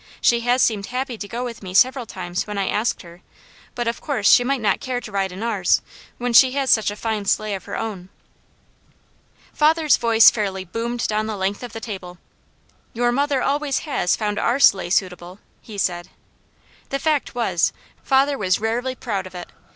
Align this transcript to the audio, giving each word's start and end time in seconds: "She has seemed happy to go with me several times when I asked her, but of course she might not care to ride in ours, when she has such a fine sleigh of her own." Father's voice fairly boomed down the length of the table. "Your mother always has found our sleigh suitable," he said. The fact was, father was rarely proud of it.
"She 0.19 0.39
has 0.39 0.63
seemed 0.63 0.87
happy 0.87 1.15
to 1.15 1.27
go 1.27 1.43
with 1.45 1.61
me 1.61 1.75
several 1.75 2.07
times 2.07 2.47
when 2.47 2.57
I 2.57 2.67
asked 2.69 3.03
her, 3.03 3.21
but 3.75 3.87
of 3.87 4.01
course 4.01 4.27
she 4.27 4.43
might 4.43 4.59
not 4.59 4.79
care 4.79 4.99
to 4.99 5.11
ride 5.11 5.31
in 5.31 5.43
ours, 5.43 5.83
when 6.17 6.33
she 6.33 6.53
has 6.53 6.71
such 6.71 6.89
a 6.89 6.95
fine 6.95 7.25
sleigh 7.25 7.53
of 7.53 7.65
her 7.65 7.77
own." 7.77 8.09
Father's 9.53 9.97
voice 9.97 10.31
fairly 10.31 10.65
boomed 10.65 11.07
down 11.07 11.27
the 11.27 11.37
length 11.37 11.61
of 11.61 11.73
the 11.73 11.79
table. 11.79 12.17
"Your 12.93 13.11
mother 13.11 13.43
always 13.43 13.85
has 13.85 14.15
found 14.15 14.39
our 14.39 14.59
sleigh 14.59 14.89
suitable," 14.89 15.37
he 15.61 15.77
said. 15.77 16.09
The 16.89 16.97
fact 16.97 17.35
was, 17.35 17.71
father 18.01 18.39
was 18.39 18.59
rarely 18.59 18.95
proud 18.95 19.27
of 19.27 19.35
it. 19.35 19.49